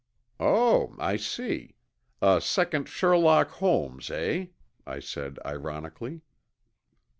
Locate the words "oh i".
0.39-1.15